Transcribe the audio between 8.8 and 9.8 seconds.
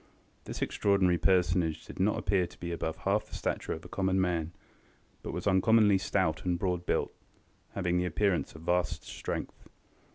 strength.